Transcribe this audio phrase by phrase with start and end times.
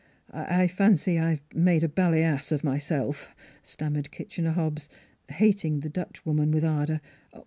[0.31, 4.89] "I fancy I've made a bally ass of myself," stammered Kitchener Hobbs,
[5.29, 7.01] hating the Dutch woman with ardor.